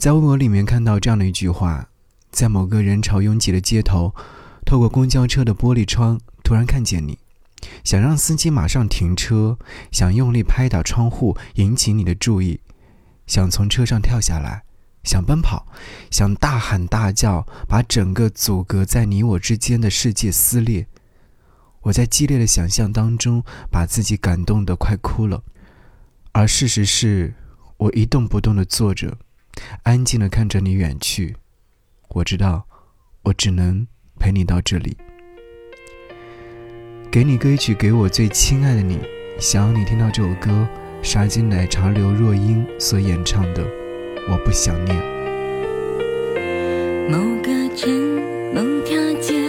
[0.00, 1.86] 在微博里面看到这样的一句话：
[2.30, 4.14] 在某个人潮拥挤的街头，
[4.64, 7.18] 透过公交车的玻璃窗，突然看见你，
[7.84, 9.58] 想让司机马上停车，
[9.92, 12.60] 想用力拍打窗户引起你的注意，
[13.26, 14.62] 想从车上跳下来，
[15.04, 15.66] 想奔跑，
[16.10, 20.86] 想大喊大叫，把整个阻隔在你我之间的世界撕裂。
[21.82, 25.42] 我在激烈的想象当中，把自己感动得快哭了，
[26.32, 27.34] 而事实是，
[27.76, 29.18] 我一动不动地坐着。
[29.82, 31.36] 安静的看着你远去，
[32.08, 32.66] 我知道，
[33.22, 33.86] 我只能
[34.18, 34.96] 陪你到这里。
[37.10, 39.00] 给你歌曲，给我最亲爱的你。
[39.38, 40.68] 想要你听到这首歌，
[41.02, 43.64] 沙金奶茶刘若英所演唱的
[44.30, 44.96] 《我不想念》。
[47.10, 47.90] 某个城，
[48.54, 49.39] 某条街，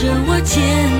[0.00, 0.99] 着我肩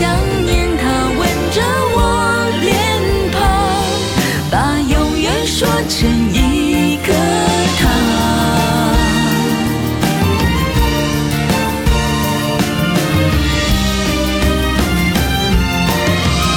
[0.00, 0.08] 想
[0.46, 0.82] 念他
[1.18, 1.20] 吻
[1.52, 1.60] 着
[1.92, 1.98] 我
[2.62, 2.72] 脸
[3.32, 3.38] 庞，
[4.50, 7.12] 把永远说成一个
[7.78, 7.82] 他。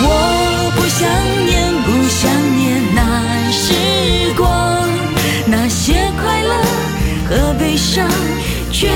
[0.06, 0.08] 我
[0.78, 1.02] 不想
[1.46, 1.52] 念，
[1.84, 2.22] 不想
[2.56, 3.74] 念那时
[4.38, 4.88] 光，
[5.48, 6.54] 那些快乐
[7.28, 8.08] 和悲伤，
[8.72, 8.88] 却。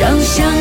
[0.00, 0.59] 让相